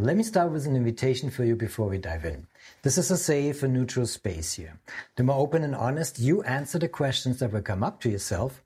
Let 0.00 0.16
me 0.16 0.22
start 0.22 0.50
with 0.50 0.66
an 0.66 0.76
invitation 0.76 1.28
for 1.28 1.44
you 1.44 1.54
before 1.54 1.86
we 1.86 1.98
dive 1.98 2.24
in. 2.24 2.46
This 2.80 2.96
is 2.96 3.10
a 3.10 3.18
safe 3.18 3.62
and 3.62 3.74
neutral 3.74 4.06
space 4.06 4.54
here. 4.54 4.80
The 5.16 5.24
more 5.24 5.36
open 5.36 5.62
and 5.62 5.74
honest 5.74 6.18
you 6.18 6.42
answer 6.44 6.78
the 6.78 6.88
questions 6.88 7.38
that 7.38 7.52
will 7.52 7.60
come 7.60 7.82
up 7.82 8.00
to 8.00 8.08
yourself, 8.08 8.62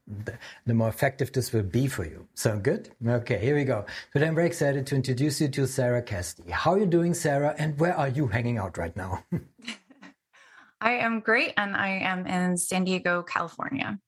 the 0.64 0.74
more 0.74 0.88
effective 0.88 1.32
this 1.32 1.52
will 1.52 1.64
be 1.64 1.88
for 1.88 2.04
you. 2.04 2.28
Sound 2.34 2.62
good? 2.62 2.90
Okay, 3.04 3.38
here 3.38 3.56
we 3.56 3.64
go. 3.64 3.84
Today 4.12 4.28
I'm 4.28 4.36
very 4.36 4.46
excited 4.46 4.86
to 4.86 4.94
introduce 4.94 5.40
you 5.40 5.48
to 5.48 5.66
Sarah 5.66 6.04
Kesty. 6.04 6.48
How 6.50 6.74
are 6.74 6.78
you 6.78 6.86
doing, 6.86 7.14
Sarah? 7.14 7.56
And 7.58 7.80
where 7.80 7.96
are 7.96 8.08
you 8.08 8.28
hanging 8.28 8.58
out 8.58 8.78
right 8.78 8.96
now? 8.96 9.24
I 10.80 10.92
am 10.92 11.18
great, 11.18 11.54
and 11.56 11.74
I 11.74 11.88
am 11.88 12.28
in 12.28 12.56
San 12.56 12.84
Diego, 12.84 13.24
California. 13.24 13.98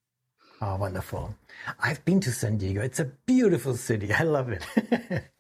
Oh, 0.63 0.77
wonderful. 0.77 1.35
I've 1.81 2.05
been 2.05 2.21
to 2.21 2.31
San 2.31 2.57
Diego. 2.57 2.83
It's 2.83 3.01
a 3.01 3.11
beautiful 3.27 3.75
city. 3.77 4.13
I 4.13 4.23
love 4.23 4.51
it. 4.51 4.65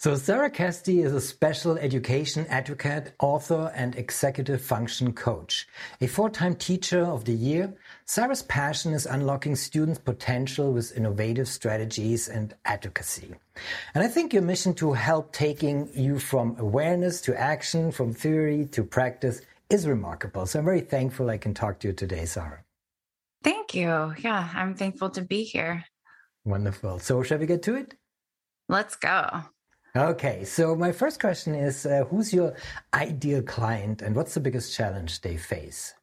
So, 0.00 0.14
Sarah 0.14 0.50
Kesty 0.50 1.04
is 1.04 1.12
a 1.12 1.20
special 1.20 1.76
education 1.76 2.46
advocate, 2.48 3.14
author, 3.18 3.72
and 3.74 3.96
executive 3.96 4.62
function 4.62 5.12
coach. 5.12 5.66
A 6.00 6.06
four 6.06 6.30
time 6.30 6.54
teacher 6.54 7.02
of 7.02 7.24
the 7.24 7.32
year, 7.32 7.74
Sarah's 8.04 8.42
passion 8.42 8.92
is 8.92 9.06
unlocking 9.06 9.56
students' 9.56 9.98
potential 9.98 10.72
with 10.72 10.96
innovative 10.96 11.48
strategies 11.48 12.28
and 12.28 12.54
advocacy. 12.64 13.34
And 13.94 14.04
I 14.04 14.08
think 14.08 14.32
your 14.32 14.42
mission 14.42 14.72
to 14.74 14.92
help 14.92 15.32
taking 15.32 15.88
you 15.94 16.20
from 16.20 16.56
awareness 16.60 17.20
to 17.22 17.38
action, 17.38 17.90
from 17.90 18.12
theory 18.12 18.66
to 18.66 18.84
practice, 18.84 19.40
is 19.68 19.88
remarkable. 19.88 20.46
So, 20.46 20.60
I'm 20.60 20.64
very 20.64 20.82
thankful 20.82 21.28
I 21.28 21.38
can 21.38 21.54
talk 21.54 21.80
to 21.80 21.88
you 21.88 21.92
today, 21.92 22.24
Sarah. 22.26 22.62
Thank 23.42 23.74
you. 23.74 24.14
Yeah, 24.18 24.48
I'm 24.54 24.74
thankful 24.74 25.10
to 25.10 25.22
be 25.22 25.42
here. 25.42 25.84
Wonderful. 26.44 27.00
So, 27.00 27.24
shall 27.24 27.38
we 27.38 27.46
get 27.46 27.64
to 27.64 27.74
it? 27.74 27.97
Let's 28.68 28.96
go. 28.96 29.42
Okay, 29.96 30.44
so 30.44 30.76
my 30.76 30.92
first 30.92 31.20
question 31.20 31.54
is 31.54 31.86
uh, 31.86 32.04
Who's 32.10 32.32
your 32.32 32.54
ideal 32.92 33.42
client 33.42 34.02
and 34.02 34.14
what's 34.14 34.34
the 34.34 34.40
biggest 34.40 34.74
challenge 34.76 35.22
they 35.22 35.36
face? 35.36 35.94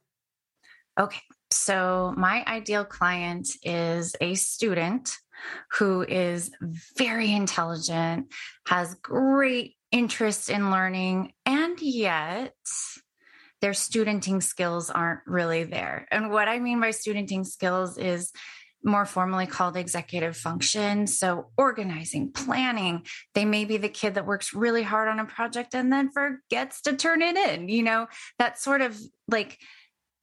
Okay, 0.99 1.21
so 1.51 2.13
my 2.17 2.43
ideal 2.47 2.85
client 2.85 3.47
is 3.63 4.15
a 4.19 4.35
student 4.35 5.15
who 5.77 6.01
is 6.01 6.51
very 6.97 7.31
intelligent, 7.31 8.33
has 8.67 8.95
great 8.95 9.75
interest 9.91 10.49
in 10.49 10.71
learning, 10.71 11.33
and 11.45 11.79
yet 11.81 12.53
their 13.61 13.73
studenting 13.73 14.41
skills 14.41 14.89
aren't 14.89 15.21
really 15.25 15.63
there. 15.63 16.07
And 16.11 16.31
what 16.31 16.47
I 16.47 16.59
mean 16.59 16.79
by 16.79 16.91
studenting 16.91 17.43
skills 17.43 17.97
is 17.97 18.31
more 18.85 19.05
formally 19.05 19.47
called 19.47 19.75
executive 19.75 20.37
function. 20.37 21.07
So, 21.07 21.47
organizing, 21.57 22.31
planning. 22.31 23.05
They 23.33 23.45
may 23.45 23.65
be 23.65 23.77
the 23.77 23.89
kid 23.89 24.15
that 24.15 24.25
works 24.25 24.53
really 24.53 24.83
hard 24.83 25.09
on 25.09 25.19
a 25.19 25.25
project 25.25 25.73
and 25.73 25.91
then 25.91 26.11
forgets 26.11 26.81
to 26.81 26.95
turn 26.95 27.21
it 27.21 27.35
in. 27.35 27.67
You 27.67 27.83
know, 27.83 28.07
that 28.39 28.59
sort 28.59 28.81
of 28.81 28.97
like 29.27 29.57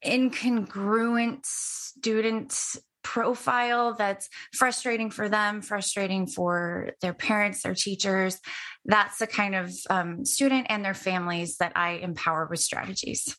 incongruent 0.05 1.45
student 1.45 2.57
profile 3.03 3.93
that's 3.93 4.29
frustrating 4.53 5.11
for 5.11 5.29
them, 5.29 5.61
frustrating 5.61 6.25
for 6.25 6.91
their 7.01 7.13
parents, 7.13 7.61
their 7.61 7.75
teachers. 7.75 8.39
That's 8.85 9.19
the 9.19 9.27
kind 9.27 9.55
of 9.55 9.73
um, 9.89 10.25
student 10.25 10.67
and 10.69 10.83
their 10.83 10.93
families 10.93 11.57
that 11.57 11.73
I 11.75 11.93
empower 11.93 12.47
with 12.49 12.59
strategies. 12.59 13.37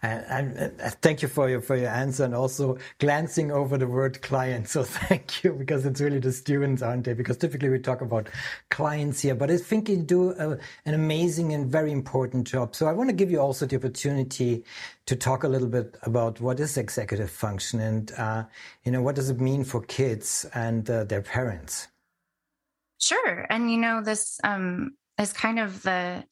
And, 0.00 0.78
thank 1.02 1.22
you 1.22 1.28
for 1.28 1.48
your 1.50 1.60
for 1.60 1.74
your 1.74 1.88
answer 1.88 2.24
and 2.24 2.32
also 2.32 2.78
glancing 3.00 3.50
over 3.50 3.76
the 3.76 3.86
word 3.86 4.22
client. 4.22 4.68
So 4.78 4.84
thank 4.84 5.42
you 5.42 5.52
because 5.52 5.84
it's 5.84 6.00
really 6.00 6.20
the 6.20 6.32
students, 6.32 6.82
aren't 6.82 7.04
they? 7.04 7.14
Because 7.14 7.36
typically 7.36 7.68
we 7.68 7.80
talk 7.80 8.00
about 8.00 8.28
clients 8.70 9.20
here, 9.20 9.34
but 9.34 9.50
I 9.50 9.56
think 9.56 9.88
you 9.88 9.96
do 9.96 10.30
a, 10.30 10.58
an 10.84 10.94
amazing 10.94 11.52
and 11.52 11.66
very 11.66 11.90
important 11.90 12.46
job. 12.46 12.76
So 12.76 12.86
I 12.86 12.92
want 12.92 13.10
to 13.10 13.16
give 13.16 13.30
you 13.30 13.40
also 13.40 13.66
the 13.66 13.76
opportunity 13.76 14.64
to 15.06 15.16
talk 15.16 15.42
a 15.42 15.48
little 15.48 15.68
bit 15.68 15.96
about 16.02 16.40
what 16.40 16.60
is 16.60 16.76
executive 16.76 17.30
function 17.30 17.80
and 17.80 18.12
uh, 18.12 18.44
you 18.84 18.92
know 18.92 19.02
what 19.02 19.16
does 19.16 19.30
it 19.30 19.40
mean 19.40 19.64
for 19.64 19.80
kids 19.82 20.46
and 20.54 20.88
uh, 20.88 21.02
their 21.04 21.22
parents. 21.22 21.88
Sure, 23.00 23.46
and 23.50 23.70
you 23.70 23.78
know 23.78 24.00
this 24.00 24.38
um, 24.44 24.96
is 25.18 25.32
kind 25.32 25.58
of 25.58 25.82
the 25.82 26.24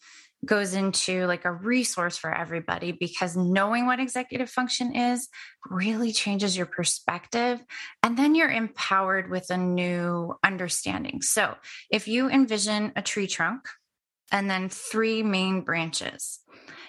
goes 0.45 0.75
into 0.75 1.27
like 1.27 1.45
a 1.45 1.53
resource 1.53 2.17
for 2.17 2.33
everybody 2.33 2.93
because 2.93 3.37
knowing 3.37 3.87
what 3.87 4.01
executive 4.01 4.51
function 4.51 4.95
is 4.95 5.29
really 5.69 6.13
changes 6.13 6.57
your 6.57 6.67
perspective. 6.67 7.61
And 8.03 8.17
then 8.17 8.35
you're 8.35 8.51
empowered 8.51 9.31
with 9.31 9.51
a 9.51 9.57
new 9.57 10.35
understanding. 10.45 11.23
So 11.23 11.55
if 11.91 12.07
you 12.07 12.29
envision 12.29 12.93
a 12.97 13.03
tree 13.03 13.27
trunk 13.27 13.63
and 14.31 14.51
then 14.51 14.69
three 14.69 15.23
main 15.23 15.63
branches, 15.63 16.41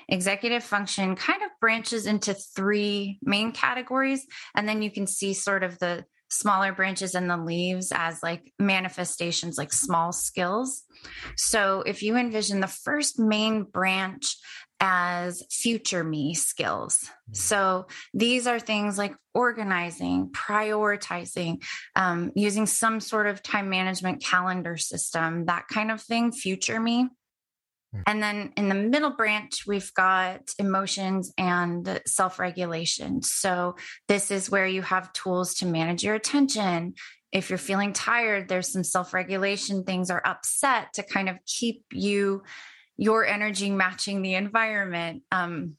executive 0.10 0.64
function 0.64 1.16
kind 1.16 1.42
of 1.44 1.50
branches 1.60 2.06
into 2.06 2.34
three 2.34 3.20
main 3.22 3.52
categories. 3.52 4.26
And 4.56 4.68
then 4.68 4.82
you 4.82 4.92
can 4.92 5.08
see 5.08 5.34
sort 5.34 5.64
of 5.64 5.80
the 5.80 6.06
smaller 6.30 6.74
branches 6.74 7.16
and 7.16 7.30
the 7.30 7.38
leaves 7.38 7.92
as 7.94 8.22
like 8.22 8.52
manifestations, 8.60 9.58
like 9.58 9.72
small 9.72 10.12
skills. 10.12 10.84
So 11.36 11.84
if 11.86 12.04
you 12.04 12.18
envision 12.18 12.60
the 12.60 12.68
first 12.68 13.20
main 13.20 13.64
branch 13.64 14.36
as 14.80 15.44
future 15.50 16.04
me 16.04 16.34
skills. 16.34 17.00
Mm-hmm. 17.00 17.34
So 17.34 17.88
these 18.14 18.48
are 18.48 18.60
things 18.60 18.98
like 18.98 19.16
organizing, 19.34 20.30
prioritizing, 20.30 21.64
um, 21.96 22.32
using 22.36 22.66
some 22.66 23.00
sort 23.00 23.28
of 23.28 23.42
time 23.42 23.70
management 23.70 24.24
calendar 24.24 24.78
system, 24.78 25.46
that 25.46 25.68
kind 25.68 25.92
of 25.92 26.02
thing, 26.02 26.32
future 26.32 26.80
me. 26.80 27.10
Mm. 27.98 28.04
And 28.08 28.24
then 28.24 28.54
in 28.58 28.70
the 28.70 28.76
middle 28.76 29.12
branch, 29.12 29.66
we've 29.66 29.94
got 29.94 30.54
emotions 30.60 31.34
and 31.38 32.02
self 32.06 32.40
regulation. 32.40 33.22
So, 33.22 33.76
this 34.08 34.32
is 34.32 34.50
where 34.50 34.68
you 34.68 34.82
have 34.82 35.14
tools 35.14 35.56
to 35.56 35.66
manage 35.66 36.04
your 36.04 36.16
attention. 36.16 36.94
If 37.32 37.50
you're 37.50 37.58
feeling 37.58 37.94
tired, 37.94 38.48
there's 38.48 38.72
some 38.72 38.84
self 38.84 39.14
regulation 39.14 39.84
things 39.84 40.10
are 40.10 40.22
upset 40.24 40.94
to 40.94 41.04
kind 41.04 41.30
of 41.30 41.38
keep 41.46 41.84
you, 41.92 42.44
your 42.98 43.26
energy 43.26 43.70
matching 43.70 44.22
the 44.22 44.36
environment. 44.36 45.24
Um, 45.32 45.76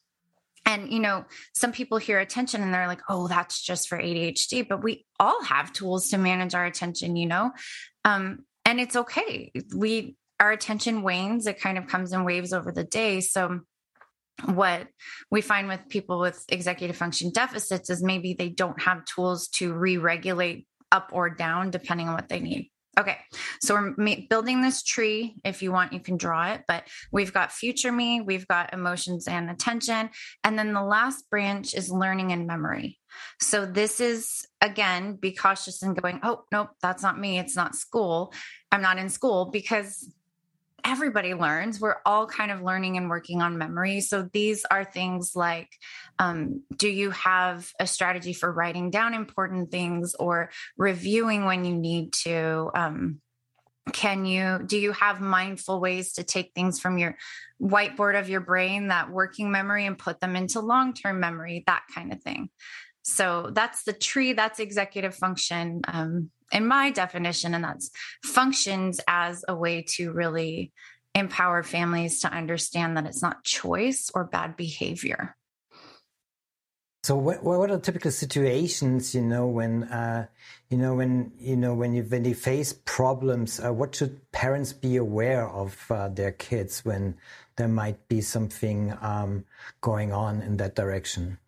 and, 0.67 0.93
you 0.93 1.01
know, 1.01 1.25
some 1.55 1.73
people 1.73 1.97
hear 1.97 2.19
attention 2.19 2.63
and 2.63 2.75
they're 2.75 2.87
like, 2.87 3.01
oh, 3.09 3.27
that's 3.27 3.63
just 3.63 3.89
for 3.89 3.97
ADHD, 3.97 4.69
but 4.69 4.83
we 4.83 5.07
all 5.19 5.43
have 5.43 5.73
tools 5.73 6.11
to 6.11 6.19
manage 6.19 6.55
our 6.55 6.67
attention, 6.67 7.17
you 7.17 7.27
know? 7.27 7.53
Um, 8.05 8.41
and 8.67 8.79
it's 8.79 8.95
okay. 8.95 9.51
We 9.75 10.17
our 10.41 10.53
attention 10.53 11.03
wanes. 11.03 11.47
It 11.47 11.61
kind 11.61 11.79
of 11.79 11.87
comes 11.87 12.13
in 12.13 12.25
waves 12.25 12.53
over 12.53 12.73
the 12.73 12.85
day. 12.85 13.21
So, 13.21 13.61
what 14.45 14.87
we 15.31 15.41
find 15.41 15.67
with 15.67 15.89
people 15.89 16.21
with 16.21 16.45
executive 16.49 16.97
function 16.97 17.33
deficits 17.33 17.91
is 17.91 18.03
maybe 18.03 18.35
they 18.35 18.49
don't 18.49 18.81
have 18.81 19.05
tools 19.05 19.49
to 19.49 19.73
re 19.73 19.97
regulate 19.97 20.67
up 20.93 21.11
or 21.13 21.29
down 21.29 21.71
depending 21.71 22.09
on 22.09 22.15
what 22.15 22.29
they 22.29 22.41
need. 22.41 22.71
Okay, 22.99 23.17
so 23.61 23.93
we're 23.97 24.17
building 24.29 24.61
this 24.61 24.83
tree. 24.83 25.37
If 25.45 25.63
you 25.63 25.71
want, 25.71 25.93
you 25.93 26.01
can 26.01 26.17
draw 26.17 26.51
it, 26.53 26.63
but 26.67 26.83
we've 27.13 27.33
got 27.33 27.53
future 27.53 27.93
me, 27.93 28.21
we've 28.21 28.49
got 28.49 28.73
emotions 28.73 29.29
and 29.29 29.49
attention. 29.49 30.11
And 30.43 30.59
then 30.59 30.73
the 30.73 30.83
last 30.83 31.31
branch 31.31 31.75
is 31.75 31.93
learning 31.93 32.33
and 32.33 32.49
memory. 32.49 32.99
So 33.41 33.67
this 33.67 34.01
is, 34.01 34.45
again, 34.61 35.15
be 35.15 35.31
cautious 35.31 35.81
in 35.85 35.95
going, 35.95 36.19
oh, 36.25 36.43
nope, 36.51 36.71
that's 36.83 37.03
not 37.05 37.21
me. 37.21 37.39
It's 37.39 37.55
not 37.55 37.77
school. 37.77 38.33
I'm 38.73 38.83
not 38.83 38.99
in 38.99 39.11
school 39.11 39.51
because 39.53 40.13
everybody 40.89 41.35
learns. 41.35 41.81
We're 41.81 41.99
all 42.07 42.27
kind 42.27 42.51
of 42.51 42.63
learning 42.63 42.97
and 42.97 43.11
working 43.11 43.43
on 43.43 43.59
memory. 43.59 44.01
So 44.01 44.29
these 44.33 44.65
are 44.71 44.85
things 44.85 45.33
like 45.37 45.69
um, 46.19 46.63
do 46.75 46.89
you 46.89 47.11
have 47.11 47.71
a 47.79 47.87
strategy 47.87 48.33
for 48.33 48.51
writing 48.51 48.91
down 48.91 49.13
important 49.13 49.71
things 49.71 50.15
or 50.19 50.51
reviewing 50.79 51.45
when 51.45 51.67
you 51.67 51.75
need 51.75 52.15
to? 52.25 52.71
Um, 52.75 53.21
can 53.93 54.25
you 54.27 54.61
do 54.67 54.79
you 54.79 54.93
have 54.93 55.21
mindful 55.21 55.81
ways 55.81 56.13
to 56.15 56.23
take 56.23 56.53
things 56.55 56.79
from 56.79 56.99
your 56.99 57.17
whiteboard 57.61 58.19
of 58.19 58.29
your 58.29 58.41
brain 58.41 58.89
that 58.89 59.11
working 59.11 59.51
memory 59.51 59.87
and 59.87 59.99
put 59.99 60.21
them 60.21 60.37
into 60.37 60.61
long-term 60.61 61.19
memory 61.19 61.65
that 61.67 61.85
kind 61.95 62.13
of 62.13 62.23
thing 62.23 62.51
so 63.03 63.49
that's 63.53 63.85
the 63.85 63.95
tree 63.95 64.35
that's 64.35 64.61
executive 64.61 65.15
function 65.15 65.81
um, 65.89 66.31
in 66.53 66.67
my 66.67 66.91
definition, 66.91 67.55
and 67.55 67.65
that's 67.65 67.91
functions 68.25 69.01
as 69.07 69.45
a 69.49 69.55
way 69.55 69.85
to 69.97 70.13
really 70.13 70.73
empower 71.15 71.63
families 71.63 72.21
to 72.21 72.33
understand 72.33 72.97
that 72.97 73.07
it's 73.07 73.23
not 73.23 73.45
choice 73.45 74.11
or 74.15 74.25
bad 74.25 74.57
behavior. 74.57 75.37
So 77.05 77.17
what, 77.17 77.43
what 77.43 77.71
are 77.71 77.79
typical 77.79 78.11
situations, 78.11 79.15
you 79.15 79.23
know, 79.23 79.47
when, 79.47 79.85
uh, 79.85 80.27
you 80.69 80.77
know, 80.77 80.95
when, 80.95 81.33
you 81.39 81.57
know, 81.57 81.73
when 81.73 81.95
you, 81.95 82.03
when 82.03 82.23
they 82.23 82.35
face 82.35 82.75
problems, 82.85 83.61
uh, 83.61 83.73
what 83.73 83.95
should 83.95 84.21
parents 84.33 84.73
be 84.73 84.97
aware 84.97 85.49
of 85.49 85.91
uh, 85.91 86.09
their 86.09 86.33
kids 86.33 86.85
when 86.85 87.15
there 87.57 87.69
might 87.69 88.09
be 88.09 88.21
something 88.21 88.93
um, 89.01 89.45
going 89.81 90.13
on 90.13 90.43
in 90.43 90.59
that 90.59 90.75
direction? 90.75 91.39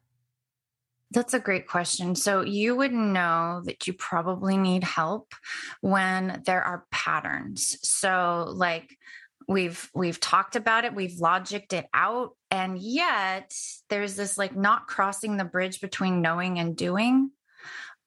That's 1.12 1.34
a 1.34 1.40
great 1.40 1.66
question. 1.66 2.14
So, 2.14 2.42
you 2.42 2.76
would 2.76 2.92
know 2.92 3.62
that 3.64 3.86
you 3.86 3.92
probably 3.92 4.56
need 4.56 4.84
help 4.84 5.32
when 5.80 6.42
there 6.46 6.62
are 6.62 6.86
patterns. 6.90 7.78
So, 7.82 8.52
like, 8.54 8.96
we've 9.50 9.90
we've 9.94 10.20
talked 10.20 10.54
about 10.54 10.84
it 10.84 10.94
we've 10.94 11.18
logicked 11.20 11.72
it 11.72 11.86
out 11.92 12.36
and 12.52 12.78
yet 12.78 13.52
there's 13.88 14.14
this 14.14 14.38
like 14.38 14.54
not 14.54 14.86
crossing 14.86 15.36
the 15.36 15.44
bridge 15.44 15.80
between 15.80 16.22
knowing 16.22 16.60
and 16.60 16.76
doing 16.76 17.32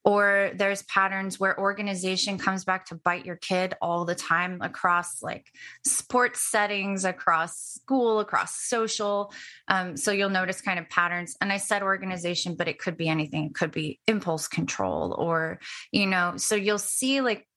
or 0.06 0.52
there's 0.56 0.84
patterns 0.84 1.40
where 1.40 1.58
organization 1.60 2.38
comes 2.38 2.66
back 2.66 2.86
to 2.86 2.96
bite 2.96 3.26
your 3.26 3.38
kid 3.38 3.74
all 3.82 4.04
the 4.06 4.16
time 4.16 4.60
across 4.62 5.22
like 5.22 5.52
sports 5.86 6.42
settings 6.42 7.06
across 7.06 7.58
school 7.58 8.20
across 8.20 8.56
social. 8.56 9.34
Um, 9.68 9.96
so 9.96 10.12
you'll 10.12 10.30
notice 10.30 10.62
kind 10.62 10.80
of 10.80 10.90
patterns. 10.90 11.36
And 11.40 11.52
i 11.52 11.58
said 11.58 11.84
organization 11.84 12.56
but 12.56 12.68
it 12.68 12.80
could 12.80 12.98
be 12.98 13.08
anything. 13.08 13.46
It 13.46 13.56
could 13.56 13.72
be 13.72 14.00
impulse 14.08 14.48
control 14.48 15.14
or 15.18 15.60
you 15.92 16.06
know 16.06 16.34
so 16.38 16.56
you'll 16.56 16.78
see 16.78 17.22
like 17.22 17.48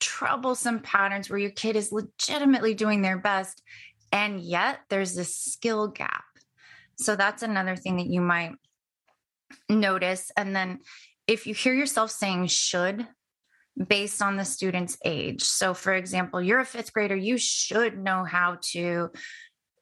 troublesome 0.00 0.80
patterns 0.80 1.28
where 1.28 1.38
your 1.38 1.50
kid 1.50 1.74
is 1.74 1.90
legitimately 1.90 2.74
doing 2.74 3.02
their 3.02 3.18
best 3.18 3.62
and 4.12 4.40
yet 4.40 4.80
there's 4.88 5.14
this 5.14 5.34
skill 5.34 5.88
gap. 5.88 6.24
So 6.96 7.16
that's 7.16 7.42
another 7.42 7.76
thing 7.76 7.96
that 7.96 8.06
you 8.06 8.20
might 8.20 8.52
notice. 9.68 10.30
And 10.36 10.54
then 10.54 10.80
if 11.28 11.46
you 11.46 11.54
hear 11.54 11.74
yourself 11.74 12.10
saying 12.10 12.46
should 12.46 13.06
based 13.86 14.20
on 14.20 14.36
the 14.36 14.44
student's 14.44 14.98
age. 15.04 15.42
So 15.44 15.74
for 15.74 15.94
example, 15.94 16.42
you're 16.42 16.58
a 16.58 16.64
5th 16.64 16.92
grader, 16.92 17.14
you 17.14 17.38
should 17.38 17.96
know 17.96 18.24
how 18.24 18.58
to 18.72 19.10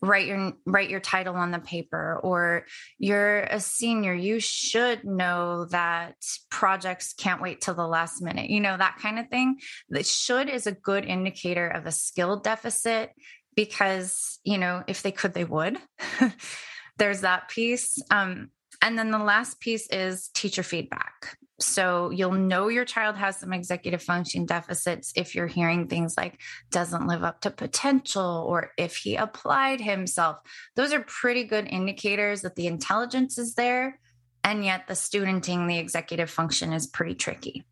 write 0.02 0.26
your 0.26 0.52
write 0.66 0.90
your 0.90 1.00
title 1.00 1.36
on 1.36 1.50
the 1.50 1.58
paper 1.58 2.20
or 2.22 2.66
you're 2.98 3.40
a 3.40 3.58
senior 3.58 4.12
you 4.12 4.38
should 4.38 5.02
know 5.04 5.64
that 5.70 6.14
projects 6.50 7.14
can't 7.14 7.40
wait 7.40 7.62
till 7.62 7.72
the 7.72 7.86
last 7.86 8.20
minute 8.20 8.50
you 8.50 8.60
know 8.60 8.76
that 8.76 8.98
kind 9.00 9.18
of 9.18 9.26
thing. 9.28 9.56
The 9.88 10.04
should 10.04 10.50
is 10.50 10.66
a 10.66 10.72
good 10.72 11.06
indicator 11.06 11.66
of 11.66 11.86
a 11.86 11.92
skill 11.92 12.36
deficit 12.36 13.10
because 13.54 14.38
you 14.44 14.58
know 14.58 14.84
if 14.86 15.02
they 15.02 15.12
could 15.12 15.32
they 15.32 15.44
would. 15.44 15.78
There's 16.98 17.22
that 17.22 17.48
piece. 17.48 18.00
Um, 18.10 18.50
and 18.86 18.96
then 18.96 19.10
the 19.10 19.18
last 19.18 19.58
piece 19.58 19.88
is 19.88 20.28
teacher 20.28 20.62
feedback. 20.62 21.36
So 21.58 22.10
you'll 22.10 22.30
know 22.30 22.68
your 22.68 22.84
child 22.84 23.16
has 23.16 23.36
some 23.36 23.52
executive 23.52 24.00
function 24.00 24.46
deficits 24.46 25.12
if 25.16 25.34
you're 25.34 25.48
hearing 25.48 25.88
things 25.88 26.14
like 26.16 26.40
doesn't 26.70 27.08
live 27.08 27.24
up 27.24 27.40
to 27.40 27.50
potential 27.50 28.46
or 28.48 28.70
if 28.78 28.94
he 28.94 29.16
applied 29.16 29.80
himself. 29.80 30.38
Those 30.76 30.92
are 30.92 31.00
pretty 31.00 31.42
good 31.42 31.66
indicators 31.66 32.42
that 32.42 32.54
the 32.54 32.68
intelligence 32.68 33.38
is 33.38 33.56
there. 33.56 33.98
And 34.44 34.64
yet 34.64 34.86
the 34.86 34.94
studenting, 34.94 35.66
the 35.66 35.78
executive 35.78 36.30
function 36.30 36.72
is 36.72 36.86
pretty 36.86 37.16
tricky. 37.16 37.64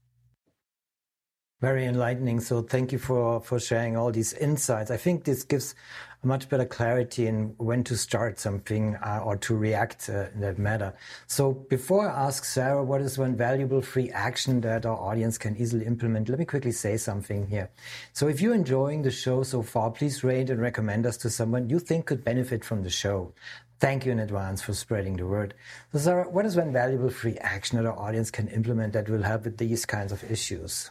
Very 1.65 1.87
enlightening. 1.87 2.41
So 2.41 2.61
thank 2.61 2.93
you 2.93 2.99
for, 2.99 3.41
for 3.41 3.59
sharing 3.59 3.97
all 3.97 4.13
these 4.13 4.35
insights. 4.35 4.91
I 4.91 4.99
think 4.99 5.25
this 5.25 5.45
gives 5.45 5.75
much 6.23 6.51
better 6.51 6.67
clarity 6.67 7.27
in 7.27 7.55
when 7.57 7.83
to 7.85 7.97
start 7.97 8.39
something 8.39 8.97
uh, 8.97 9.23
or 9.25 9.39
to 9.39 9.57
react 9.57 10.11
uh, 10.11 10.27
in 10.35 10.41
that 10.41 10.59
matter. 10.59 10.93
So 11.27 11.53
before 11.53 12.07
I 12.07 12.27
ask 12.27 12.45
Sarah, 12.45 12.85
what 12.85 13.01
is 13.01 13.17
one 13.17 13.35
valuable 13.35 13.81
free 13.81 14.11
action 14.11 14.61
that 14.61 14.85
our 14.85 14.99
audience 14.99 15.39
can 15.39 15.57
easily 15.57 15.87
implement? 15.87 16.29
Let 16.29 16.39
me 16.39 16.45
quickly 16.45 16.71
say 16.71 16.99
something 16.99 17.47
here. 17.47 17.71
So 18.13 18.29
if 18.29 18.43
you're 18.43 18.55
enjoying 18.55 19.01
the 19.01 19.11
show 19.11 19.43
so 19.43 19.63
far, 19.63 19.91
please 19.91 20.23
rate 20.23 20.51
and 20.51 20.61
recommend 20.61 21.07
us 21.07 21.17
to 21.17 21.31
someone 21.31 21.71
you 21.71 21.79
think 21.79 22.05
could 22.05 22.23
benefit 22.23 22.63
from 22.63 22.83
the 22.83 22.91
show. 22.91 23.33
Thank 23.81 24.05
you 24.05 24.13
in 24.13 24.19
advance 24.19 24.61
for 24.61 24.75
spreading 24.75 25.17
the 25.17 25.27
word. 25.27 25.55
So 25.93 25.99
Sarah, 25.99 26.29
what 26.29 26.45
is 26.45 26.59
one 26.59 26.75
valuable 26.75 27.09
free 27.09 27.39
action 27.39 27.79
that 27.79 27.89
our 27.89 27.99
audience 27.99 28.31
can 28.31 28.49
implement 28.49 28.93
that 28.93 29.09
will 29.09 29.23
help 29.23 29.45
with 29.45 29.57
these 29.57 29.87
kinds 29.87 30.13
of 30.13 30.31
issues? 30.31 30.91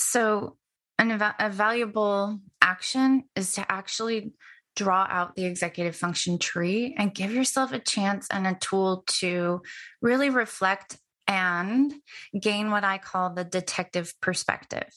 So, 0.00 0.56
an, 0.98 1.10
a 1.38 1.50
valuable 1.50 2.40
action 2.60 3.24
is 3.34 3.52
to 3.54 3.72
actually 3.72 4.32
draw 4.76 5.06
out 5.08 5.34
the 5.34 5.44
executive 5.44 5.96
function 5.96 6.38
tree 6.38 6.94
and 6.98 7.14
give 7.14 7.32
yourself 7.32 7.72
a 7.72 7.78
chance 7.78 8.28
and 8.30 8.46
a 8.46 8.54
tool 8.54 9.04
to 9.06 9.62
really 10.00 10.30
reflect 10.30 10.96
and 11.26 11.92
gain 12.38 12.70
what 12.70 12.84
I 12.84 12.98
call 12.98 13.34
the 13.34 13.44
detective 13.44 14.12
perspective. 14.20 14.88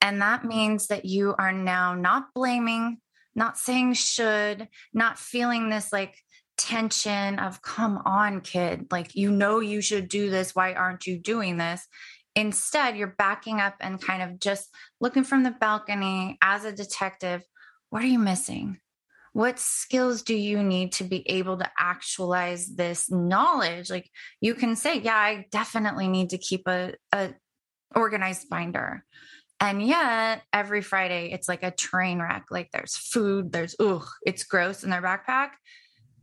And 0.00 0.22
that 0.22 0.44
means 0.44 0.86
that 0.88 1.04
you 1.04 1.34
are 1.38 1.52
now 1.52 1.94
not 1.94 2.32
blaming, 2.34 2.98
not 3.34 3.58
saying 3.58 3.94
should, 3.94 4.68
not 4.92 5.18
feeling 5.18 5.68
this 5.68 5.92
like 5.92 6.16
tension 6.56 7.38
of, 7.38 7.62
come 7.62 8.00
on, 8.04 8.40
kid, 8.40 8.86
like, 8.90 9.14
you 9.14 9.30
know, 9.30 9.60
you 9.60 9.80
should 9.80 10.08
do 10.08 10.30
this. 10.30 10.54
Why 10.54 10.74
aren't 10.74 11.06
you 11.06 11.18
doing 11.18 11.56
this? 11.56 11.86
Instead, 12.38 12.96
you're 12.96 13.16
backing 13.18 13.58
up 13.58 13.74
and 13.80 14.00
kind 14.00 14.22
of 14.22 14.38
just 14.38 14.72
looking 15.00 15.24
from 15.24 15.42
the 15.42 15.50
balcony 15.50 16.38
as 16.40 16.64
a 16.64 16.70
detective. 16.70 17.42
What 17.90 18.04
are 18.04 18.06
you 18.06 18.20
missing? 18.20 18.78
What 19.32 19.58
skills 19.58 20.22
do 20.22 20.36
you 20.36 20.62
need 20.62 20.92
to 20.92 21.04
be 21.04 21.28
able 21.28 21.58
to 21.58 21.68
actualize 21.76 22.68
this 22.76 23.10
knowledge? 23.10 23.90
Like 23.90 24.08
you 24.40 24.54
can 24.54 24.76
say, 24.76 25.00
yeah, 25.00 25.16
I 25.16 25.46
definitely 25.50 26.06
need 26.06 26.30
to 26.30 26.38
keep 26.38 26.68
a, 26.68 26.94
a 27.10 27.30
organized 27.96 28.48
binder. 28.48 29.04
And 29.58 29.84
yet 29.84 30.42
every 30.52 30.80
Friday 30.80 31.32
it's 31.32 31.48
like 31.48 31.64
a 31.64 31.72
train 31.72 32.20
wreck. 32.20 32.44
Like 32.52 32.70
there's 32.72 32.96
food, 32.96 33.50
there's 33.50 33.74
ugh, 33.80 34.06
it's 34.24 34.44
gross 34.44 34.84
in 34.84 34.90
their 34.90 35.02
backpack 35.02 35.50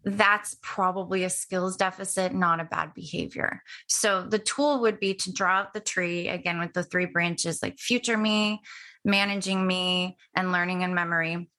that's 0.05 0.55
probably 0.61 1.23
a 1.23 1.29
skills 1.31 1.77
deficit, 1.77 2.33
not 2.33 2.59
a 2.59 2.65
bad 2.65 2.93
behavior. 2.93 3.63
So 3.87 4.21
the 4.21 4.37
tool 4.37 4.81
would 4.81 4.99
be 4.99 5.15
to 5.15 5.33
draw 5.33 5.57
out 5.57 5.73
the 5.73 5.79
tree 5.79 6.29
again 6.29 6.59
with 6.59 6.73
the 6.73 6.83
three 6.83 7.05
branches 7.05 7.63
like 7.63 7.79
future 7.79 8.17
me, 8.17 8.61
managing 9.03 9.65
me, 9.65 10.17
and 10.35 10.51
learning 10.51 10.83
and 10.83 10.93
memory. 10.93 11.49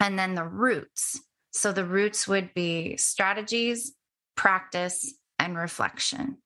And 0.00 0.18
then 0.18 0.34
the 0.34 0.44
roots. 0.44 1.20
So 1.52 1.72
the 1.72 1.84
roots 1.84 2.26
would 2.26 2.52
be 2.52 2.96
strategies, 2.96 3.94
practice, 4.36 5.14
and 5.38 5.56
reflection. 5.56 6.38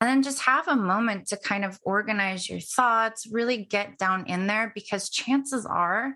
And 0.00 0.08
then 0.08 0.22
just 0.22 0.42
have 0.42 0.68
a 0.68 0.76
moment 0.76 1.28
to 1.28 1.36
kind 1.36 1.64
of 1.64 1.80
organize 1.82 2.48
your 2.48 2.60
thoughts, 2.60 3.26
really 3.30 3.64
get 3.64 3.98
down 3.98 4.26
in 4.26 4.46
there 4.46 4.70
because 4.74 5.08
chances 5.08 5.66
are 5.66 6.14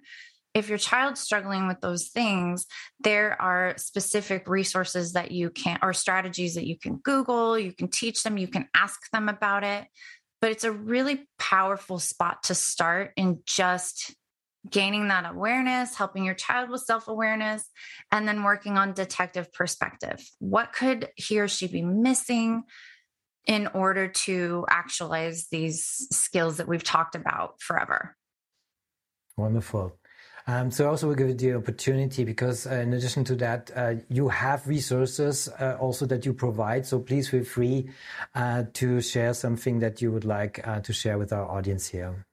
if 0.54 0.68
your 0.68 0.78
child's 0.78 1.20
struggling 1.20 1.68
with 1.68 1.80
those 1.80 2.08
things, 2.08 2.66
there 3.00 3.40
are 3.40 3.74
specific 3.76 4.48
resources 4.48 5.12
that 5.12 5.30
you 5.30 5.50
can, 5.50 5.78
or 5.82 5.92
strategies 5.92 6.54
that 6.54 6.66
you 6.66 6.78
can 6.78 6.96
Google, 6.96 7.58
you 7.58 7.72
can 7.72 7.88
teach 7.88 8.22
them, 8.22 8.38
you 8.38 8.48
can 8.48 8.68
ask 8.74 9.10
them 9.12 9.28
about 9.28 9.64
it. 9.64 9.86
But 10.40 10.52
it's 10.52 10.64
a 10.64 10.72
really 10.72 11.28
powerful 11.38 11.98
spot 11.98 12.44
to 12.44 12.54
start 12.54 13.12
in 13.16 13.40
just 13.44 14.14
gaining 14.68 15.08
that 15.08 15.28
awareness, 15.28 15.96
helping 15.96 16.24
your 16.24 16.34
child 16.34 16.70
with 16.70 16.82
self 16.82 17.08
awareness, 17.08 17.64
and 18.12 18.26
then 18.26 18.42
working 18.42 18.78
on 18.78 18.92
detective 18.92 19.52
perspective. 19.52 20.20
What 20.38 20.72
could 20.72 21.08
he 21.16 21.40
or 21.40 21.48
she 21.48 21.66
be 21.66 21.82
missing 21.82 22.64
in 23.46 23.66
order 23.68 24.08
to 24.08 24.66
actualize 24.68 25.46
these 25.50 26.06
skills 26.12 26.58
that 26.58 26.68
we've 26.68 26.84
talked 26.84 27.14
about 27.14 27.60
forever? 27.60 28.16
Wonderful. 29.36 29.97
Um, 30.48 30.70
so 30.70 30.88
also 30.88 31.10
we 31.10 31.14
give 31.14 31.28
you 31.28 31.34
the 31.34 31.54
opportunity 31.56 32.24
because 32.24 32.66
uh, 32.66 32.70
in 32.76 32.94
addition 32.94 33.22
to 33.24 33.36
that, 33.36 33.70
uh, 33.76 33.96
you 34.08 34.28
have 34.28 34.66
resources 34.66 35.46
uh, 35.60 35.76
also 35.78 36.06
that 36.06 36.24
you 36.24 36.32
provide. 36.32 36.86
So 36.86 37.00
please 37.00 37.28
feel 37.28 37.44
free 37.44 37.90
uh, 38.34 38.64
to 38.72 39.02
share 39.02 39.34
something 39.34 39.80
that 39.80 40.00
you 40.00 40.10
would 40.10 40.24
like 40.24 40.66
uh, 40.66 40.80
to 40.80 40.92
share 40.94 41.18
with 41.18 41.34
our 41.34 41.44
audience 41.44 41.86
here. 41.86 42.24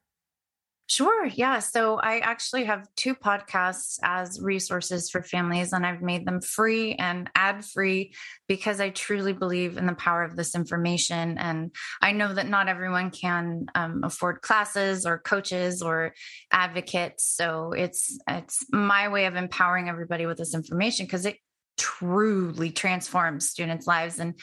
Sure. 0.88 1.26
Yeah. 1.26 1.58
So 1.58 1.96
I 1.96 2.20
actually 2.20 2.64
have 2.64 2.86
two 2.94 3.16
podcasts 3.16 3.98
as 4.04 4.40
resources 4.40 5.10
for 5.10 5.20
families, 5.20 5.72
and 5.72 5.84
I've 5.84 6.00
made 6.00 6.24
them 6.24 6.40
free 6.40 6.94
and 6.94 7.28
ad 7.34 7.64
free 7.64 8.14
because 8.46 8.80
I 8.80 8.90
truly 8.90 9.32
believe 9.32 9.78
in 9.78 9.86
the 9.86 9.96
power 9.96 10.22
of 10.22 10.36
this 10.36 10.54
information. 10.54 11.38
And 11.38 11.74
I 12.00 12.12
know 12.12 12.32
that 12.32 12.48
not 12.48 12.68
everyone 12.68 13.10
can 13.10 13.66
um, 13.74 14.02
afford 14.04 14.42
classes 14.42 15.06
or 15.06 15.18
coaches 15.18 15.82
or 15.82 16.14
advocates. 16.52 17.26
So 17.26 17.72
it's 17.72 18.16
it's 18.28 18.64
my 18.70 19.08
way 19.08 19.26
of 19.26 19.34
empowering 19.34 19.88
everybody 19.88 20.26
with 20.26 20.38
this 20.38 20.54
information 20.54 21.06
because 21.06 21.26
it 21.26 21.38
truly 21.76 22.70
transforms 22.70 23.48
students' 23.48 23.88
lives 23.88 24.20
and 24.20 24.38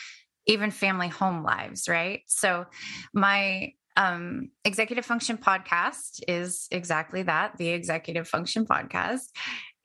even 0.46 0.72
family 0.72 1.08
home 1.08 1.42
lives. 1.42 1.88
Right. 1.88 2.24
So 2.28 2.66
my 3.14 3.72
um, 3.96 4.50
Executive 4.66 5.06
Function 5.06 5.38
Podcast 5.38 6.22
is 6.28 6.68
exactly 6.72 7.24
that 7.24 7.58
the 7.58 7.70
Executive 7.70 8.28
Function 8.28 8.66
Podcast. 8.66 9.30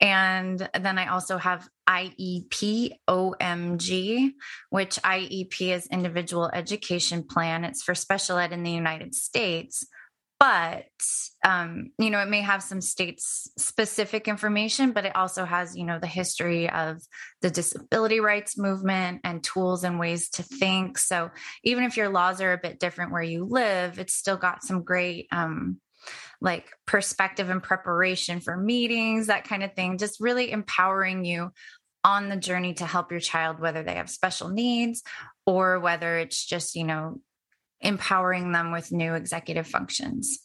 And 0.01 0.69
then 0.79 0.97
I 0.97 1.07
also 1.07 1.37
have 1.37 1.67
IEP 1.87 2.91
OMG, 3.09 4.31
which 4.69 4.95
IEP 4.95 5.61
is 5.61 5.87
Individual 5.87 6.49
Education 6.53 7.23
Plan. 7.23 7.65
It's 7.65 7.83
for 7.83 7.93
special 7.93 8.37
ed 8.37 8.53
in 8.53 8.63
the 8.63 8.71
United 8.71 9.13
States 9.13 9.85
but 10.39 10.85
um, 11.45 11.91
you 11.99 12.09
know 12.09 12.19
it 12.19 12.29
may 12.29 12.41
have 12.41 12.63
some 12.63 12.81
states 12.81 13.51
specific 13.57 14.27
information 14.27 14.91
but 14.91 15.05
it 15.05 15.15
also 15.15 15.45
has 15.45 15.75
you 15.75 15.85
know 15.85 15.99
the 15.99 16.07
history 16.07 16.69
of 16.69 17.01
the 17.41 17.49
disability 17.49 18.19
rights 18.19 18.57
movement 18.57 19.21
and 19.23 19.43
tools 19.43 19.83
and 19.83 19.99
ways 19.99 20.29
to 20.29 20.43
think. 20.43 20.97
So 20.97 21.29
even 21.63 21.83
if 21.83 21.97
your 21.97 22.09
laws 22.09 22.41
are 22.41 22.53
a 22.53 22.57
bit 22.57 22.79
different 22.79 23.11
where 23.11 23.21
you 23.21 23.45
live 23.45 23.99
it's 23.99 24.13
still 24.13 24.37
got 24.37 24.63
some 24.63 24.83
great 24.83 25.27
um, 25.31 25.79
like 26.41 26.65
perspective 26.87 27.49
and 27.49 27.61
preparation 27.61 28.39
for 28.39 28.55
meetings 28.55 29.27
that 29.27 29.43
kind 29.43 29.63
of 29.63 29.73
thing 29.73 29.97
just 29.97 30.21
really 30.21 30.51
empowering 30.51 31.25
you 31.25 31.51
on 32.05 32.29
the 32.29 32.37
journey 32.37 32.73
to 32.73 32.85
help 32.85 33.11
your 33.11 33.19
child 33.19 33.59
whether 33.59 33.83
they 33.83 33.95
have 33.95 34.09
special 34.09 34.47
needs 34.47 35.03
or 35.45 35.79
whether 35.79 36.17
it's 36.17 36.45
just 36.45 36.75
you 36.75 36.85
know 36.85 37.19
empowering 37.81 38.51
them 38.51 38.71
with 38.71 38.91
new 38.91 39.13
executive 39.13 39.67
functions. 39.67 40.39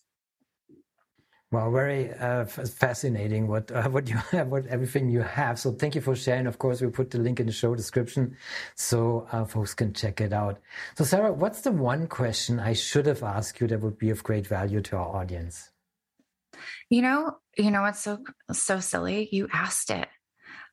Well, 1.54 1.70
very 1.70 2.12
uh, 2.12 2.46
fascinating 2.46 3.46
what 3.46 3.70
uh, 3.70 3.88
what 3.94 4.08
you 4.08 4.16
have, 4.16 4.48
what 4.54 4.66
everything 4.66 5.08
you 5.08 5.20
have. 5.20 5.60
So 5.60 5.70
thank 5.70 5.94
you 5.94 6.00
for 6.00 6.16
sharing. 6.16 6.48
Of 6.48 6.58
course, 6.58 6.80
we 6.80 6.88
put 6.88 7.12
the 7.12 7.18
link 7.18 7.38
in 7.38 7.46
the 7.46 7.52
show 7.52 7.76
description 7.76 8.36
so 8.74 9.28
uh, 9.30 9.44
folks 9.44 9.72
can 9.72 9.92
check 9.92 10.20
it 10.20 10.32
out. 10.32 10.58
So 10.96 11.04
Sarah, 11.04 11.32
what's 11.32 11.60
the 11.60 11.70
one 11.70 12.08
question 12.08 12.58
I 12.58 12.72
should 12.72 13.06
have 13.06 13.22
asked 13.22 13.60
you 13.60 13.68
that 13.68 13.80
would 13.82 13.98
be 13.98 14.10
of 14.10 14.24
great 14.24 14.48
value 14.48 14.80
to 14.80 14.96
our 14.96 15.14
audience? 15.14 15.70
You 16.90 17.02
know, 17.02 17.36
you 17.56 17.70
know 17.70 17.82
what's 17.82 18.00
so 18.00 18.18
so 18.52 18.80
silly? 18.80 19.28
You 19.30 19.46
asked 19.52 19.90
it. 19.90 20.08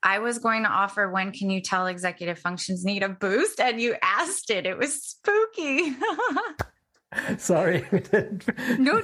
I 0.04 0.20
was 0.20 0.40
going 0.40 0.64
to 0.64 0.70
offer 0.70 1.10
when 1.10 1.32
can 1.32 1.50
you 1.50 1.62
tell 1.62 1.88
executive 1.88 2.40
functions 2.40 2.84
need 2.84 3.04
a 3.04 3.10
boost? 3.10 3.60
And 3.60 3.80
you 3.80 3.96
asked 4.02 4.50
it. 4.50 4.66
It 4.66 4.78
was 4.78 5.02
spooky. 5.04 5.96
sorry. 7.38 7.86
no, 8.80 9.02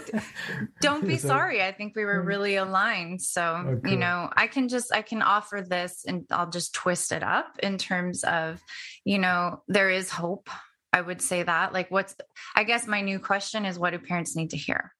don't 0.82 1.06
be 1.06 1.18
sorry. 1.18 1.62
I 1.62 1.72
think 1.72 1.96
we 1.96 2.06
were 2.06 2.24
mm. 2.24 2.28
really 2.28 2.56
aligned. 2.56 3.22
So, 3.22 3.44
okay. 3.44 3.92
you 3.92 3.98
know, 3.98 4.30
I 4.36 4.48
can 4.48 4.70
just, 4.70 4.94
I 4.94 5.02
can 5.02 5.22
offer 5.22 5.64
this 5.68 6.04
and 6.08 6.26
I'll 6.32 6.50
just 6.50 6.74
twist 6.74 7.12
it 7.12 7.24
up 7.24 7.60
in 7.62 7.78
terms 7.78 8.24
of, 8.24 8.62
you 9.04 9.20
know, 9.20 9.64
there 9.68 9.90
is 9.90 10.10
hope. 10.10 10.50
I 10.94 11.02
would 11.02 11.22
say 11.22 11.44
that. 11.44 11.74
Like, 11.74 11.92
what's, 11.92 12.16
I 12.56 12.64
guess 12.64 12.88
my 12.88 13.02
new 13.02 13.20
question 13.20 13.66
is 13.66 13.78
what 13.78 13.92
do 13.92 14.00
parents 14.00 14.36
need 14.36 14.52
to 14.52 14.58
hear? 14.58 14.94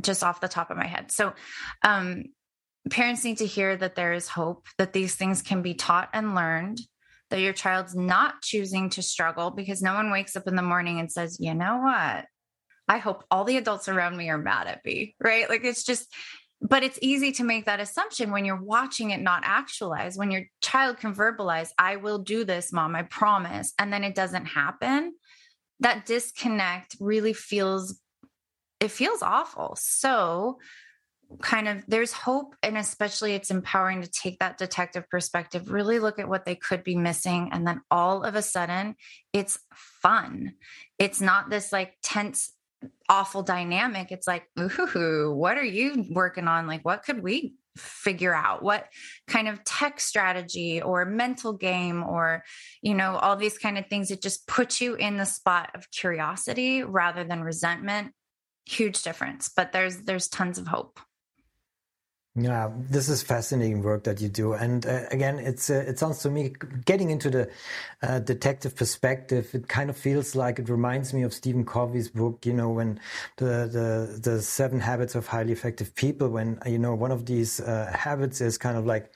Just 0.00 0.22
off 0.22 0.40
the 0.40 0.48
top 0.48 0.70
of 0.70 0.76
my 0.76 0.86
head. 0.86 1.10
So, 1.10 1.32
um, 1.82 2.24
parents 2.90 3.24
need 3.24 3.38
to 3.38 3.46
hear 3.46 3.76
that 3.76 3.94
there 3.94 4.12
is 4.12 4.28
hope, 4.28 4.66
that 4.78 4.92
these 4.92 5.14
things 5.14 5.42
can 5.42 5.62
be 5.62 5.74
taught 5.74 6.08
and 6.12 6.34
learned, 6.34 6.80
that 7.30 7.40
your 7.40 7.52
child's 7.52 7.94
not 7.94 8.42
choosing 8.42 8.90
to 8.90 9.02
struggle 9.02 9.50
because 9.50 9.82
no 9.82 9.94
one 9.94 10.10
wakes 10.10 10.36
up 10.36 10.46
in 10.46 10.56
the 10.56 10.62
morning 10.62 10.98
and 10.98 11.10
says, 11.10 11.38
you 11.40 11.54
know 11.54 11.78
what? 11.78 12.26
I 12.88 12.98
hope 12.98 13.24
all 13.30 13.44
the 13.44 13.56
adults 13.56 13.88
around 13.88 14.16
me 14.16 14.28
are 14.28 14.38
mad 14.38 14.66
at 14.66 14.84
me, 14.84 15.14
right? 15.20 15.48
Like 15.48 15.64
it's 15.64 15.84
just, 15.84 16.12
but 16.60 16.82
it's 16.82 16.98
easy 17.02 17.32
to 17.32 17.44
make 17.44 17.66
that 17.66 17.80
assumption 17.80 18.30
when 18.30 18.44
you're 18.44 18.62
watching 18.62 19.10
it 19.10 19.20
not 19.20 19.42
actualize. 19.44 20.16
When 20.16 20.30
your 20.30 20.42
child 20.60 20.98
can 20.98 21.14
verbalize, 21.14 21.70
I 21.78 21.96
will 21.96 22.18
do 22.18 22.44
this, 22.44 22.72
mom, 22.72 22.94
I 22.94 23.02
promise, 23.02 23.72
and 23.78 23.92
then 23.92 24.04
it 24.04 24.14
doesn't 24.14 24.46
happen. 24.46 25.14
That 25.80 26.06
disconnect 26.06 26.96
really 27.00 27.32
feels, 27.32 27.98
it 28.78 28.90
feels 28.92 29.22
awful. 29.22 29.76
So, 29.80 30.58
kind 31.40 31.68
of 31.68 31.84
there's 31.88 32.12
hope 32.12 32.54
and 32.62 32.76
especially 32.76 33.34
it's 33.34 33.50
empowering 33.50 34.02
to 34.02 34.10
take 34.10 34.38
that 34.38 34.58
detective 34.58 35.08
perspective 35.08 35.70
really 35.70 35.98
look 35.98 36.18
at 36.18 36.28
what 36.28 36.44
they 36.44 36.54
could 36.54 36.84
be 36.84 36.96
missing 36.96 37.48
and 37.52 37.66
then 37.66 37.80
all 37.90 38.22
of 38.22 38.34
a 38.34 38.42
sudden 38.42 38.94
it's 39.32 39.58
fun. 39.74 40.54
It's 40.98 41.20
not 41.20 41.50
this 41.50 41.72
like 41.72 41.94
tense 42.02 42.52
awful 43.08 43.42
dynamic. 43.42 44.10
It's 44.10 44.26
like 44.26 44.44
ooh 44.58 45.32
what 45.34 45.56
are 45.56 45.64
you 45.64 46.04
working 46.10 46.48
on? 46.48 46.66
Like 46.66 46.84
what 46.84 47.04
could 47.04 47.22
we 47.22 47.54
figure 47.76 48.34
out? 48.34 48.62
What 48.62 48.86
kind 49.26 49.48
of 49.48 49.62
tech 49.64 50.00
strategy 50.00 50.82
or 50.82 51.04
mental 51.04 51.52
game 51.52 52.02
or 52.02 52.42
you 52.82 52.94
know 52.94 53.16
all 53.16 53.36
these 53.36 53.58
kind 53.58 53.78
of 53.78 53.86
things 53.86 54.10
it 54.10 54.22
just 54.22 54.46
puts 54.46 54.80
you 54.80 54.94
in 54.94 55.16
the 55.16 55.24
spot 55.24 55.70
of 55.74 55.90
curiosity 55.90 56.82
rather 56.82 57.24
than 57.24 57.42
resentment. 57.42 58.12
Huge 58.66 59.02
difference 59.02 59.50
but 59.54 59.72
there's 59.72 59.98
there's 60.02 60.28
tons 60.28 60.58
of 60.58 60.66
hope 60.66 61.00
yeah, 62.34 62.70
this 62.88 63.10
is 63.10 63.22
fascinating 63.22 63.82
work 63.82 64.04
that 64.04 64.22
you 64.22 64.28
do, 64.30 64.54
and 64.54 64.86
uh, 64.86 65.02
again, 65.10 65.38
it's 65.38 65.68
uh, 65.68 65.84
it 65.86 65.98
sounds 65.98 66.20
to 66.20 66.30
me 66.30 66.54
getting 66.86 67.10
into 67.10 67.28
the 67.28 67.50
uh, 68.02 68.20
detective 68.20 68.74
perspective. 68.74 69.50
It 69.52 69.68
kind 69.68 69.90
of 69.90 69.98
feels 69.98 70.34
like 70.34 70.58
it 70.58 70.70
reminds 70.70 71.12
me 71.12 71.24
of 71.24 71.34
Stephen 71.34 71.66
Covey's 71.66 72.08
book. 72.08 72.46
You 72.46 72.54
know, 72.54 72.70
when 72.70 72.98
the 73.36 73.68
the 73.70 74.30
the 74.30 74.40
Seven 74.40 74.80
Habits 74.80 75.14
of 75.14 75.26
Highly 75.26 75.52
Effective 75.52 75.94
People. 75.94 76.30
When 76.30 76.58
you 76.64 76.78
know 76.78 76.94
one 76.94 77.12
of 77.12 77.26
these 77.26 77.60
uh, 77.60 77.94
habits 77.94 78.40
is 78.40 78.56
kind 78.56 78.78
of 78.78 78.86
like 78.86 79.12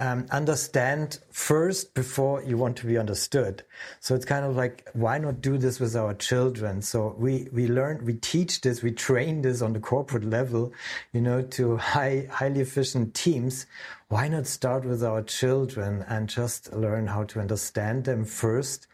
um, 0.00 0.26
understand 0.30 1.18
first 1.30 1.94
before 1.94 2.42
you 2.44 2.56
want 2.56 2.76
to 2.76 2.86
be 2.86 2.96
understood. 2.96 3.64
So 4.00 4.14
it's 4.14 4.24
kind 4.24 4.44
of 4.44 4.56
like, 4.56 4.88
why 4.92 5.18
not 5.18 5.40
do 5.40 5.58
this 5.58 5.80
with 5.80 5.96
our 5.96 6.14
children? 6.14 6.82
So 6.82 7.14
we, 7.18 7.48
we 7.52 7.66
learn, 7.66 8.04
we 8.04 8.14
teach 8.14 8.60
this, 8.60 8.82
we 8.82 8.92
train 8.92 9.42
this 9.42 9.60
on 9.60 9.72
the 9.72 9.80
corporate 9.80 10.24
level, 10.24 10.72
you 11.12 11.20
know, 11.20 11.42
to 11.42 11.76
high, 11.76 12.28
highly 12.30 12.60
efficient 12.60 13.14
teams. 13.14 13.66
Why 14.08 14.28
not 14.28 14.46
start 14.46 14.84
with 14.84 15.02
our 15.02 15.22
children 15.22 16.04
and 16.08 16.28
just 16.28 16.72
learn 16.72 17.08
how 17.08 17.24
to 17.24 17.40
understand 17.40 18.04
them 18.04 18.24
first? 18.24 18.86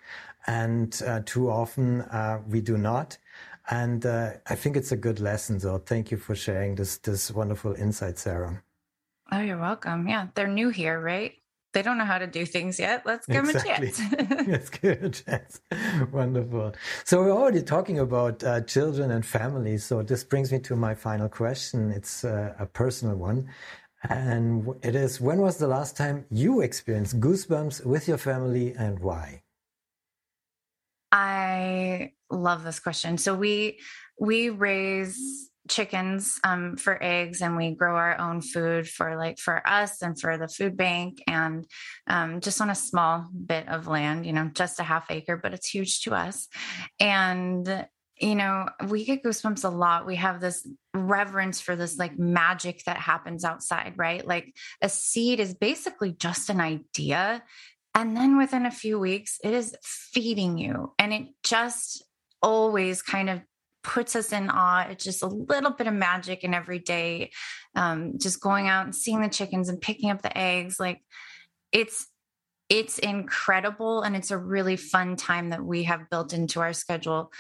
And 0.47 1.01
uh, 1.07 1.21
too 1.25 1.51
often 1.51 2.03
uh, 2.03 2.41
we 2.49 2.61
do 2.61 2.77
not. 2.79 3.19
And 3.71 4.05
uh, 4.05 4.33
I 4.47 4.55
think 4.55 4.77
it's 4.77 4.93
a 4.93 4.97
good 4.97 5.21
lesson. 5.21 5.61
So 5.61 5.79
thank 5.79 6.11
you 6.11 6.19
for 6.19 6.35
sharing 6.35 6.75
this, 6.75 6.99
this 6.99 7.31
wonderful 7.31 7.75
insight, 7.75 8.19
Sarah. 8.19 8.63
Oh, 9.33 9.41
you're 9.41 9.59
welcome. 9.59 10.09
Yeah, 10.09 10.29
they're 10.35 10.49
new 10.49 10.69
here, 10.69 11.01
right? 11.01 11.33
They 11.73 11.83
don't 11.83 11.99
know 11.99 12.05
how 12.05 12.19
to 12.19 12.27
do 12.27 12.47
things 12.47 12.79
yet. 12.79 13.05
Let's 13.05 13.27
give 13.27 13.49
exactly. 13.49 13.89
them 13.91 14.13
a 14.13 14.27
chance. 14.27 14.49
Let's 14.49 14.71
give 14.71 15.01
them 15.01 15.07
a 15.07 15.11
chance. 15.11 15.61
Wonderful. 16.13 16.75
So 17.05 17.21
we're 17.23 17.33
already 17.33 17.63
talking 17.63 17.99
about 17.99 18.45
uh, 18.45 18.61
children 18.61 19.11
and 19.11 19.27
families. 19.27 19.85
So 19.85 20.03
this 20.03 20.23
brings 20.23 20.53
me 20.53 20.61
to 20.61 20.77
my 20.77 20.95
final 20.95 21.29
question. 21.29 21.91
It's 21.91 22.25
uh, 22.25 22.55
a 22.59 22.67
personal 22.67 23.17
one. 23.17 23.49
And 24.09 24.69
it 24.83 24.95
is, 24.95 25.21
when 25.21 25.41
was 25.41 25.57
the 25.57 25.67
last 25.67 25.97
time 25.97 26.27
you 26.31 26.61
experienced 26.61 27.19
goosebumps 27.19 27.85
with 27.85 28.07
your 28.07 28.19
family 28.19 28.75
and 28.75 29.01
why? 29.01 29.43
I 31.11 32.13
love 32.31 32.65
this 32.65 32.79
question. 32.79 33.19
So 33.19 33.35
we, 33.35 33.81
we 34.21 34.51
raise 34.51 35.51
chickens 35.69 36.39
um, 36.45 36.77
for 36.77 37.03
eggs 37.03 37.41
and 37.41 37.57
we 37.57 37.71
grow 37.71 37.97
our 37.97 38.19
own 38.21 38.41
food 38.41 38.89
for 38.89 39.17
like 39.17 39.39
for 39.39 39.67
us 39.67 40.03
and 40.03 40.21
for 40.21 40.37
the 40.37 40.49
food 40.49 40.77
bank 40.77 41.23
and 41.27 41.67
um, 42.07 42.41
just 42.41 42.61
on 42.61 42.71
a 42.71 42.75
small 42.75 43.27
bit 43.47 43.67
of 43.69 43.87
land 43.87 44.27
you 44.27 44.33
know 44.33 44.51
just 44.55 44.81
a 44.81 44.83
half 44.83 45.11
acre 45.11 45.37
but 45.37 45.55
it's 45.55 45.69
huge 45.69 46.03
to 46.03 46.15
us. 46.15 46.49
And 47.01 47.87
you 48.21 48.35
know 48.35 48.69
we 48.89 49.05
get 49.05 49.23
goosebumps 49.23 49.65
a 49.65 49.69
lot. 49.69 50.07
We 50.07 50.17
have 50.17 50.41
this 50.41 50.69
reverence 50.93 51.61
for 51.61 51.77
this 51.77 51.99
like 51.99 52.19
magic 52.19 52.85
that 52.85 52.99
happens 52.99 53.45
outside 53.45 53.95
right? 53.97 54.27
Like 54.27 54.55
a 54.83 54.89
seed 54.89 55.41
is 55.41 55.55
basically 55.55 56.13
just 56.13 56.51
an 56.51 56.61
idea 56.61 57.43
and 57.95 58.17
then 58.17 58.37
within 58.37 58.67
a 58.67 58.71
few 58.71 58.99
weeks 58.99 59.39
it 59.43 59.55
is 59.55 59.75
feeding 59.83 60.59
you. 60.59 60.93
And 60.99 61.13
it 61.13 61.29
just 61.43 62.05
always 62.43 63.01
kind 63.01 63.31
of 63.31 63.41
puts 63.85 64.17
us 64.17 64.33
in 64.33 64.51
awe. 64.51 64.87
It's 64.91 65.05
just 65.05 65.23
a 65.23 65.29
little 65.29 65.71
bit 65.71 65.87
of 65.87 65.95
magic 65.95 66.43
in 66.43 66.55
every 66.55 66.81
day. 66.81 67.31
Um, 67.77 68.15
just 68.19 68.41
going 68.41 68.67
out 68.69 68.85
and 68.85 68.95
seeing 68.95 69.21
the 69.21 69.29
chickens 69.29 69.69
and 69.69 69.81
picking 69.81 70.11
up 70.11 70.23
the 70.23 70.37
eggs. 70.37 70.81
Like 70.81 71.01
it's 71.71 72.09
it's 72.69 72.99
incredible 72.99 74.03
and 74.03 74.17
it's 74.17 74.31
a 74.31 74.39
really 74.39 74.77
fun 74.77 75.17
time 75.17 75.51
that 75.51 75.63
we 75.63 75.85
have 75.85 76.09
built 76.11 76.33
into 76.33 76.61
our 76.61 76.73
schedule 76.73 77.31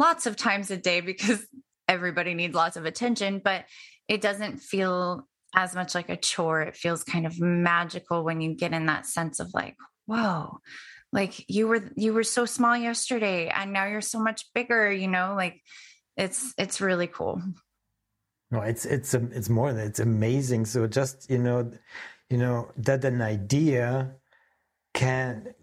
lots 0.00 0.26
of 0.26 0.34
times 0.34 0.70
a 0.70 0.76
day 0.76 1.00
because 1.00 1.46
everybody 1.88 2.34
needs 2.34 2.54
lots 2.54 2.76
of 2.76 2.86
attention, 2.86 3.40
but 3.44 3.66
it 4.08 4.20
doesn't 4.20 4.58
feel 4.58 5.28
as 5.54 5.74
much 5.74 5.94
like 5.94 6.08
a 6.08 6.16
chore. 6.16 6.62
It 6.62 6.76
feels 6.76 7.04
kind 7.04 7.26
of 7.26 7.38
magical 7.38 8.24
when 8.24 8.40
you 8.40 8.54
get 8.54 8.72
in 8.72 8.86
that 8.86 9.06
sense 9.06 9.40
of 9.40 9.50
like, 9.52 9.76
whoa, 10.06 10.58
like 11.12 11.44
you 11.48 11.68
were 11.68 11.90
you 11.96 12.14
were 12.14 12.24
so 12.24 12.46
small 12.46 12.76
yesterday 12.76 13.48
and 13.48 13.72
now 13.72 13.86
you're 13.86 14.00
so 14.00 14.20
much 14.20 14.46
bigger, 14.54 14.90
you 14.90 15.08
know, 15.08 15.34
like 15.36 15.60
it's 16.16 16.54
it's 16.58 16.80
really 16.80 17.06
cool. 17.06 17.42
No, 18.50 18.60
it's 18.62 18.84
it's 18.84 19.14
it's 19.14 19.48
more 19.48 19.72
than 19.72 19.86
it's 19.86 20.00
amazing. 20.00 20.66
So 20.66 20.86
just 20.86 21.30
you 21.30 21.38
know, 21.38 21.70
you 22.28 22.38
know 22.38 22.70
that 22.76 23.04
an 23.04 23.22
idea 23.22 24.12
can 24.94 25.54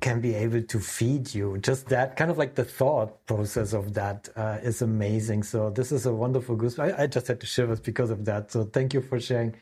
can 0.00 0.20
be 0.20 0.34
able 0.34 0.62
to 0.62 0.80
feed 0.80 1.34
you. 1.34 1.58
Just 1.58 1.88
that 1.88 2.16
kind 2.16 2.30
of 2.30 2.38
like 2.38 2.54
the 2.54 2.64
thought 2.64 3.24
process 3.26 3.72
of 3.72 3.94
that 3.94 4.28
uh, 4.36 4.58
is 4.62 4.82
amazing. 4.82 5.44
So 5.44 5.70
this 5.70 5.92
is 5.92 6.06
a 6.06 6.12
wonderful 6.12 6.56
goose. 6.56 6.78
I, 6.78 7.02
I, 7.02 7.06
just 7.06 7.28
had 7.28 7.40
to 7.40 7.46
shivers 7.46 7.78
because 7.78 8.10
of 8.10 8.24
that. 8.24 8.50
So 8.50 8.64
thank 8.64 8.94
you 8.94 9.00
for 9.00 9.20
sharing 9.20 9.54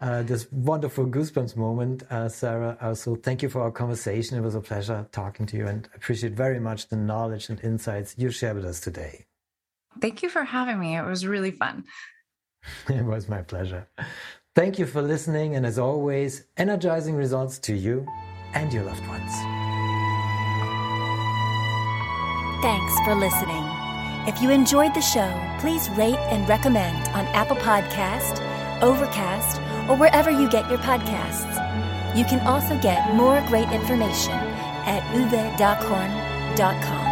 uh, 0.00 0.22
this 0.22 0.50
wonderful 0.52 1.06
goosebumps 1.06 1.56
moment, 1.56 2.04
uh, 2.10 2.28
Sarah. 2.28 2.76
Also, 2.80 3.16
thank 3.16 3.42
you 3.42 3.48
for 3.48 3.62
our 3.62 3.72
conversation. 3.72 4.38
It 4.38 4.42
was 4.42 4.54
a 4.54 4.60
pleasure 4.60 5.06
talking 5.10 5.46
to 5.46 5.56
you 5.56 5.66
and 5.66 5.88
appreciate 5.94 6.34
very 6.34 6.60
much 6.60 6.88
the 6.88 6.96
knowledge 6.96 7.48
and 7.48 7.60
insights 7.60 8.14
you 8.16 8.30
shared 8.30 8.56
with 8.56 8.64
us 8.64 8.80
today. 8.80 9.26
Thank 10.00 10.22
you 10.22 10.28
for 10.28 10.44
having 10.44 10.78
me. 10.78 10.96
It 10.96 11.04
was 11.04 11.26
really 11.26 11.50
fun. 11.50 11.84
it 12.88 13.04
was 13.04 13.28
my 13.28 13.42
pleasure. 13.42 13.88
Thank 14.54 14.78
you 14.78 14.86
for 14.86 15.02
listening. 15.02 15.56
And 15.56 15.64
as 15.64 15.78
always, 15.78 16.44
energizing 16.56 17.14
results 17.16 17.58
to 17.60 17.74
you 17.74 18.06
and 18.54 18.72
your 18.72 18.84
loved 18.84 19.06
ones. 19.08 19.32
Thanks 22.62 22.94
for 23.04 23.14
listening. 23.14 23.64
If 24.24 24.40
you 24.40 24.50
enjoyed 24.50 24.94
the 24.94 25.00
show, 25.00 25.28
please 25.58 25.90
rate 25.90 26.18
and 26.30 26.48
recommend 26.48 27.08
on 27.08 27.26
Apple 27.34 27.56
Podcast, 27.56 28.40
Overcast, 28.80 29.58
or 29.90 29.96
wherever 29.96 30.30
you 30.30 30.48
get 30.48 30.70
your 30.70 30.78
podcasts. 30.78 31.58
You 32.16 32.24
can 32.24 32.38
also 32.46 32.78
get 32.80 33.16
more 33.16 33.40
great 33.48 33.68
information 33.70 34.38
at 34.84 35.02
uwedockhorn.com. 35.14 37.11